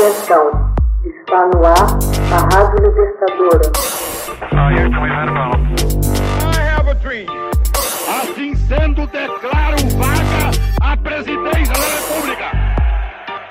Atenção, 0.00 0.72
está 1.04 1.46
no 1.48 1.62
ar 1.62 1.98
a 2.32 2.56
Rádio 2.56 2.86
Libertadora. 2.86 3.70
Assim 8.08 8.54
sendo, 8.54 9.06
declaro 9.08 9.76
vaga 9.98 10.50
a 10.80 10.96
presidência 10.96 11.74
da 11.74 12.14
República. 12.14 12.44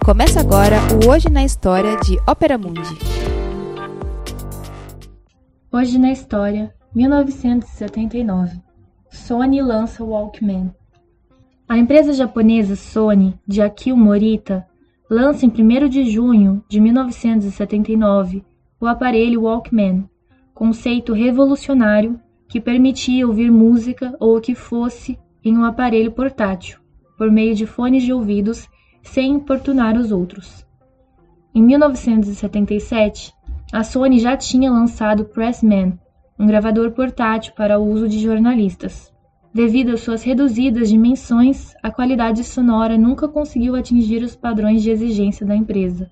Começa 0.04 0.40
agora 0.40 0.78
o 1.06 1.12
Hoje 1.12 1.30
na 1.30 1.43
História 1.43 1.96
de 1.98 2.18
Ópera 2.27 2.57
Mundi. 2.57 2.97
Hoje 5.71 6.00
na 6.00 6.11
História, 6.11 6.73
1979. 6.95 8.59
Sony 9.11 9.61
lança 9.61 10.04
o 10.04 10.09
Walkman. 10.09 10.73
A 11.68 11.77
empresa 11.77 12.11
japonesa 12.11 12.75
Sony, 12.75 13.39
de 13.47 13.61
Akio 13.61 13.95
Morita, 13.95 14.66
lança 15.10 15.44
em 15.44 15.50
1 15.50 15.89
de 15.89 16.05
junho 16.05 16.64
de 16.70 16.80
1979 16.80 18.44
o 18.80 18.86
aparelho 18.86 19.41
Walkman, 19.41 20.08
conceito 20.54 21.13
revolucionário 21.13 22.20
que 22.48 22.62
permitia 22.62 23.27
ouvir 23.27 23.52
música 23.52 24.16
ou 24.20 24.38
o 24.38 24.41
que 24.41 24.54
fosse 24.54 25.18
em 25.44 25.58
um 25.58 25.66
aparelho 25.66 26.12
portátil, 26.12 26.80
por 27.18 27.32
meio 27.32 27.55
de 27.55 27.66
fones 27.66 28.04
de 28.04 28.13
ouvidos, 28.13 28.70
sem 29.02 29.32
importunar 29.32 29.98
os 29.98 30.12
outros. 30.12 30.66
Em 31.55 31.63
1977, 31.63 33.34
a 33.73 33.84
Sony 33.84 34.20
já 34.20 34.38
tinha 34.38 34.71
lançado 34.71 35.26
Pressman, 35.26 35.99
um 36.38 36.46
gravador 36.46 36.91
portátil 36.91 37.54
para 37.55 37.80
uso 37.80 38.07
de 38.07 38.20
jornalistas. 38.20 39.12
Devido 39.53 39.94
às 39.94 40.02
suas 40.02 40.23
reduzidas 40.23 40.89
dimensões, 40.89 41.73
a 41.81 41.90
qualidade 41.90 42.44
sonora 42.44 42.98
nunca 42.98 43.27
conseguiu 43.27 43.76
atingir 43.76 44.23
os 44.23 44.35
padrões 44.35 44.84
de 44.84 44.91
exigência 44.91 45.45
da 45.45 45.55
empresa. 45.55 46.12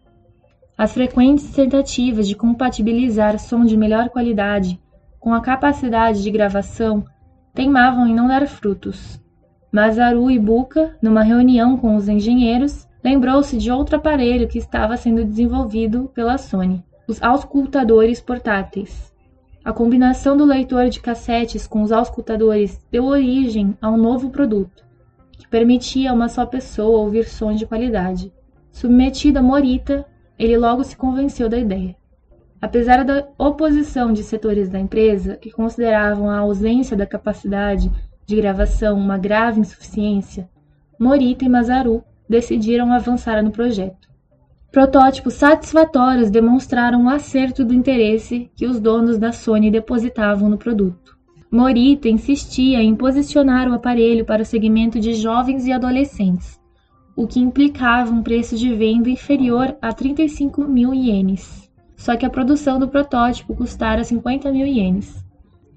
As 0.76 0.94
frequentes 0.94 1.50
tentativas 1.52 2.28
de 2.28 2.36
compatibilizar 2.36 3.38
som 3.38 3.64
de 3.64 3.78
melhor 3.78 4.10
qualidade 4.10 4.80
com 5.20 5.34
a 5.34 5.42
capacidade 5.42 6.24
de 6.24 6.32
gravação 6.32 7.06
teimavam 7.54 8.08
em 8.08 8.16
não 8.16 8.28
dar 8.28 8.48
frutos. 8.48 9.20
Masaru 9.72 10.32
Ibuka, 10.32 10.96
numa 11.02 11.22
reunião 11.22 11.78
com 11.78 11.96
os 11.96 12.08
engenheiros, 12.08 12.88
lembrou-se 13.04 13.58
de 13.58 13.72
outro 13.72 13.98
aparelho 13.98 14.48
que 14.48 14.58
estava 14.58 14.98
sendo 14.98 15.24
desenvolvido 15.24 16.10
pela 16.14 16.38
Sony, 16.38 16.84
os 17.08 17.22
auscultadores 17.22 18.20
portáteis. 18.20 19.14
A 19.68 19.74
combinação 19.74 20.38
do 20.38 20.46
leitor 20.46 20.88
de 20.88 21.02
cassetes 21.02 21.68
com 21.68 21.82
os 21.82 21.92
auscultadores 21.92 22.80
deu 22.90 23.04
origem 23.04 23.78
a 23.82 23.92
um 23.92 23.98
novo 23.98 24.30
produto, 24.30 24.86
que 25.34 25.46
permitia 25.46 26.10
a 26.10 26.14
uma 26.14 26.30
só 26.30 26.46
pessoa 26.46 27.00
ouvir 27.00 27.28
sons 27.28 27.60
de 27.60 27.66
qualidade. 27.66 28.32
Submetido 28.72 29.40
a 29.40 29.44
Morita, 29.44 30.06
ele 30.40 30.56
logo 30.56 30.86
se 30.86 30.96
convenceu 30.96 31.50
da 31.50 31.58
ideia. 31.58 31.98
Apesar 32.62 33.04
da 33.04 33.28
oposição 33.38 34.14
de 34.14 34.24
setores 34.24 34.70
da 34.70 34.80
empresa, 34.80 35.36
que 35.36 35.52
consideravam 35.52 36.30
a 36.30 36.38
ausência 36.38 36.96
da 36.96 37.06
capacidade 37.06 37.92
de 38.26 38.38
gravação 38.38 38.98
uma 38.98 39.18
grave 39.18 39.60
insuficiência, 39.60 40.50
Morita 40.98 41.44
e 41.44 41.50
Masaru 41.50 42.02
decidiram 42.30 42.94
avançar 42.94 43.44
no 43.44 43.52
projeto. 43.52 44.08
Protótipos 44.72 45.36
satisfatórios 45.36 46.30
demonstraram 46.30 47.06
o 47.06 47.10
acerto 47.10 47.64
do 47.64 47.74
interesse 47.74 48.52
que 48.56 48.66
os 48.66 48.80
donos 48.80 49.18
da 49.18 49.32
Sony 49.32 49.72
depositavam 49.72 50.50
no 50.50 50.58
produto. 50.58 51.18
Morita 51.50 52.10
insistia 52.10 52.84
em 52.84 52.94
posicionar 52.94 53.70
o 53.70 53.74
aparelho 53.74 54.26
para 54.26 54.42
o 54.42 54.46
segmento 54.46 55.00
de 55.00 55.14
jovens 55.14 55.66
e 55.66 55.72
adolescentes, 55.72 56.60
o 57.16 57.26
que 57.26 57.40
implicava 57.40 58.12
um 58.14 58.22
preço 58.22 58.58
de 58.58 58.74
venda 58.74 59.10
inferior 59.10 59.76
a 59.82 59.94
35 59.94 60.66
mil 60.66 60.94
ienes. 60.94 61.72
Só 61.96 62.18
que 62.18 62.26
a 62.26 62.30
produção 62.30 62.78
do 62.78 62.90
protótipo 62.90 63.56
custara 63.56 64.04
50 64.04 64.52
mil 64.52 64.68
ienes. 64.68 65.26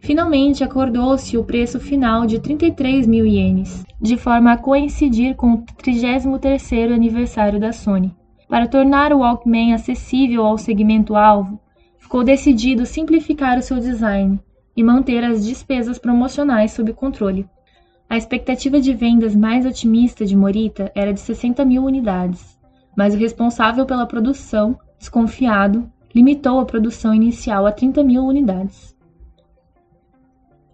Finalmente 0.00 0.64
acordou-se 0.64 1.38
o 1.38 1.44
preço 1.44 1.78
final 1.78 2.26
de 2.26 2.40
33 2.40 3.06
mil 3.06 3.24
ienes, 3.24 3.84
de 4.00 4.16
forma 4.16 4.52
a 4.52 4.58
coincidir 4.58 5.36
com 5.36 5.52
o 5.52 5.62
33º 5.62 6.92
aniversário 6.92 7.60
da 7.60 7.72
Sony. 7.72 8.19
Para 8.50 8.66
tornar 8.66 9.12
o 9.12 9.18
Walkman 9.18 9.74
acessível 9.74 10.44
ao 10.44 10.58
segmento-alvo, 10.58 11.60
ficou 11.98 12.24
decidido 12.24 12.84
simplificar 12.84 13.56
o 13.56 13.62
seu 13.62 13.78
design 13.78 14.40
e 14.76 14.82
manter 14.82 15.22
as 15.22 15.46
despesas 15.46 16.00
promocionais 16.00 16.72
sob 16.72 16.92
controle. 16.92 17.48
A 18.08 18.16
expectativa 18.16 18.80
de 18.80 18.92
vendas 18.92 19.36
mais 19.36 19.64
otimista 19.64 20.26
de 20.26 20.36
Morita 20.36 20.90
era 20.96 21.12
de 21.12 21.20
60 21.20 21.64
mil 21.64 21.84
unidades, 21.84 22.58
mas 22.96 23.14
o 23.14 23.18
responsável 23.18 23.86
pela 23.86 24.04
produção, 24.04 24.76
desconfiado, 24.98 25.88
limitou 26.12 26.58
a 26.58 26.64
produção 26.64 27.14
inicial 27.14 27.66
a 27.66 27.70
30 27.70 28.02
mil 28.02 28.24
unidades. 28.24 28.96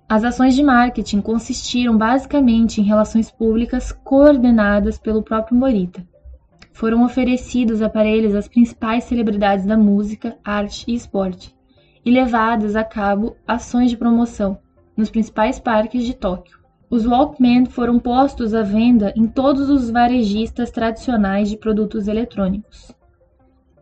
As 0.08 0.24
ações 0.24 0.54
de 0.54 0.62
marketing 0.62 1.20
consistiram 1.20 1.94
basicamente 1.98 2.80
em 2.80 2.84
relações 2.84 3.30
públicas 3.30 3.92
coordenadas 3.92 4.96
pelo 4.96 5.22
próprio 5.22 5.58
Morita 5.58 6.02
foram 6.76 7.06
oferecidos 7.06 7.80
aparelhos 7.80 8.34
às 8.34 8.46
principais 8.46 9.04
celebridades 9.04 9.64
da 9.64 9.78
música, 9.78 10.36
arte 10.44 10.84
e 10.86 10.94
esporte, 10.94 11.56
e 12.04 12.10
levadas 12.10 12.76
a 12.76 12.84
cabo 12.84 13.34
ações 13.48 13.88
de 13.88 13.96
promoção 13.96 14.58
nos 14.94 15.08
principais 15.08 15.58
parques 15.58 16.04
de 16.04 16.12
Tóquio. 16.12 16.58
Os 16.90 17.06
Walkman 17.06 17.64
foram 17.64 17.98
postos 17.98 18.52
à 18.52 18.60
venda 18.60 19.10
em 19.16 19.26
todos 19.26 19.70
os 19.70 19.90
varejistas 19.90 20.70
tradicionais 20.70 21.48
de 21.48 21.56
produtos 21.56 22.08
eletrônicos. 22.08 22.94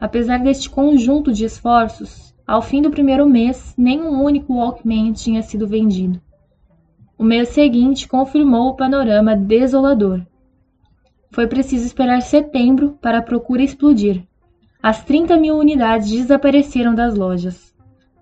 Apesar 0.01 0.39
deste 0.39 0.71
conjunto 0.71 1.33
de 1.33 1.45
esforços, 1.45 2.33
ao 2.47 2.63
fim 2.63 2.81
do 2.81 2.93
primeiro 2.93 3.29
mês, 3.29 3.75
nenhum 3.77 4.23
único 4.23 4.55
Walkman 4.55 5.13
tinha 5.13 5.43
sido 5.43 5.67
vendido. 5.67 6.21
O 7.19 7.25
mês 7.25 7.49
seguinte 7.49 8.07
confirmou 8.07 8.69
o 8.69 8.77
panorama 8.77 9.35
desolador. 9.35 10.25
Foi 11.35 11.49
preciso 11.49 11.85
esperar 11.85 12.23
setembro 12.23 12.97
para 13.03 13.19
a 13.19 13.23
procura 13.23 13.61
explodir. 13.61 14.23
As 14.81 15.03
30 15.03 15.37
mil 15.37 15.57
unidades 15.59 16.09
desapareceram 16.09 16.95
das 16.95 17.17
lojas. 17.17 17.75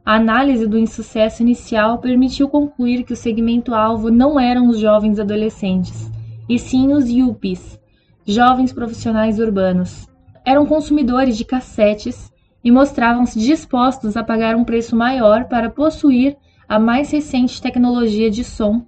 A 0.02 0.14
análise 0.14 0.66
do 0.66 0.78
insucesso 0.78 1.42
inicial 1.42 1.98
permitiu 1.98 2.48
concluir 2.48 3.04
que 3.04 3.12
o 3.12 3.16
segmento-alvo 3.16 4.10
não 4.10 4.40
eram 4.40 4.66
os 4.66 4.78
jovens 4.78 5.20
adolescentes, 5.20 6.10
e 6.48 6.58
sim 6.58 6.94
os 6.94 7.06
yuppies, 7.06 7.78
jovens 8.26 8.72
profissionais 8.72 9.38
urbanos. 9.38 10.08
Eram 10.42 10.64
consumidores 10.64 11.36
de 11.36 11.44
cassetes 11.44 12.32
e 12.64 12.70
mostravam-se 12.70 13.38
dispostos 13.38 14.16
a 14.16 14.24
pagar 14.24 14.56
um 14.56 14.64
preço 14.64 14.96
maior 14.96 15.44
para 15.50 15.68
possuir 15.68 16.34
a 16.66 16.78
mais 16.78 17.10
recente 17.10 17.60
tecnologia 17.60 18.30
de 18.30 18.42
som 18.42 18.86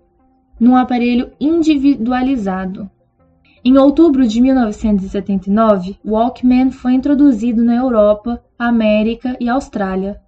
num 0.58 0.76
aparelho 0.76 1.30
individualizado. 1.38 2.90
Em 3.66 3.78
outubro 3.78 4.28
de 4.28 4.42
1979, 4.42 5.96
o 6.04 6.10
Walkman 6.10 6.70
foi 6.70 6.92
introduzido 6.92 7.64
na 7.64 7.74
Europa, 7.74 8.44
América 8.58 9.34
e 9.40 9.48
Austrália. 9.48 10.20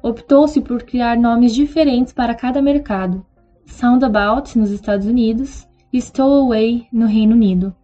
Optou-se 0.00 0.60
por 0.60 0.84
criar 0.84 1.16
nomes 1.16 1.52
diferentes 1.52 2.12
para 2.12 2.36
cada 2.36 2.62
mercado: 2.62 3.26
Soundabout 3.66 4.56
nos 4.56 4.70
Estados 4.70 5.08
Unidos 5.08 5.66
e 5.92 6.00
Stowaway 6.00 6.86
no 6.92 7.06
Reino 7.06 7.34
Unido. 7.34 7.74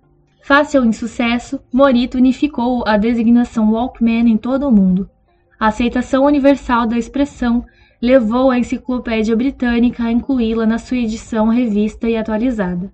Face 0.45 0.77
ao 0.77 0.85
insucesso, 0.85 1.59
Morita 1.73 2.17
unificou 2.17 2.85
a 2.87 2.97
designação 2.97 3.73
Walkman 3.73 4.31
em 4.31 4.37
todo 4.37 4.69
o 4.69 4.73
mundo. 4.73 5.11
A 5.59 5.67
aceitação 5.67 6.25
universal 6.25 6.87
da 6.87 6.97
expressão 6.97 7.65
levou 8.01 8.49
a 8.49 8.59
Enciclopédia 8.61 9.35
Britânica 9.35 10.05
a 10.05 10.13
incluí-la 10.13 10.67
na 10.67 10.79
sua 10.79 10.99
edição 10.99 11.49
revista 11.49 12.09
e 12.09 12.17
atualizada. 12.17 12.93